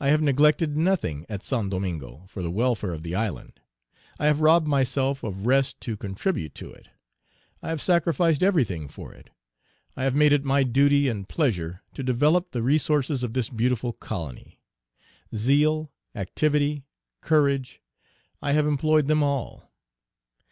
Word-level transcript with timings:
I 0.00 0.08
have 0.08 0.20
neglected 0.20 0.76
nothing 0.76 1.26
at 1.28 1.44
Saint 1.44 1.70
Domingo 1.70 2.24
for 2.26 2.42
the 2.42 2.50
welfare 2.50 2.92
of 2.92 3.04
the 3.04 3.14
island; 3.14 3.60
I 4.18 4.26
have 4.26 4.40
robbed 4.40 4.66
myself 4.66 5.22
of 5.22 5.46
rest 5.46 5.80
to 5.82 5.96
contribute 5.96 6.56
to 6.56 6.72
it; 6.72 6.88
I 7.62 7.68
have 7.68 7.80
sacrificed 7.80 8.42
everything 8.42 8.88
for 8.88 9.12
it. 9.14 9.30
I 9.96 10.02
have 10.02 10.16
made 10.16 10.32
it 10.32 10.42
my 10.42 10.64
duty 10.64 11.06
and 11.06 11.28
pleasure 11.28 11.82
to 11.92 12.02
develop 12.02 12.50
the 12.50 12.64
resources 12.64 13.22
of 13.22 13.34
this 13.34 13.48
beautiful 13.48 13.92
colony. 13.92 14.58
Zeal, 15.36 15.92
activity, 16.16 16.82
courage, 17.20 17.80
I 18.42 18.54
have 18.54 18.66
employed 18.66 19.06
them 19.06 19.22
all. 19.22 19.70